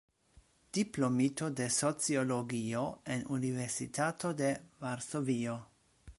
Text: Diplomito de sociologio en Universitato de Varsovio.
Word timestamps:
Diplomito 0.77 1.49
de 1.59 1.67
sociologio 1.75 2.81
en 3.17 3.23
Universitato 3.37 4.33
de 4.43 4.53
Varsovio. 4.87 5.59